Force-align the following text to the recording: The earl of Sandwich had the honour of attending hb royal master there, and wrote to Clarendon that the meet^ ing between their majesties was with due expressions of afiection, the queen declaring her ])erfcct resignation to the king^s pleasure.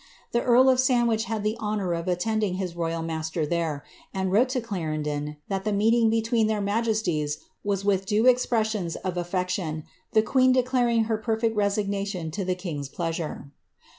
The 0.31 0.41
earl 0.41 0.67
of 0.67 0.79
Sandwich 0.79 1.25
had 1.25 1.43
the 1.43 1.55
honour 1.59 1.93
of 1.93 2.07
attending 2.07 2.57
hb 2.57 2.75
royal 2.75 3.03
master 3.03 3.45
there, 3.45 3.83
and 4.15 4.31
wrote 4.31 4.49
to 4.49 4.59
Clarendon 4.59 5.37
that 5.47 5.63
the 5.63 5.69
meet^ 5.69 5.93
ing 5.93 6.09
between 6.09 6.47
their 6.47 6.59
majesties 6.59 7.37
was 7.63 7.85
with 7.85 8.07
due 8.07 8.25
expressions 8.25 8.95
of 8.95 9.13
afiection, 9.13 9.83
the 10.13 10.23
queen 10.23 10.53
declaring 10.53 11.03
her 11.03 11.19
])erfcct 11.19 11.55
resignation 11.55 12.31
to 12.31 12.43
the 12.43 12.55
king^s 12.55 12.91
pleasure. 12.91 13.51